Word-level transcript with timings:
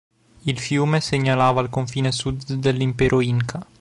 Il 0.45 0.57
fiume 0.59 0.99
segnalava 0.99 1.61
il 1.61 1.69
confine 1.69 2.11
sud 2.11 2.53
dell'impero 2.53 3.21
inca. 3.21 3.63